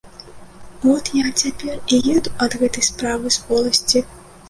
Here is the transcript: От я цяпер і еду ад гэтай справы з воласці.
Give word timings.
От 0.93 1.11
я 1.19 1.27
цяпер 1.41 1.75
і 1.93 2.01
еду 2.17 2.29
ад 2.49 2.59
гэтай 2.65 2.83
справы 2.91 3.27
з 3.41 3.49
воласці. 3.49 3.99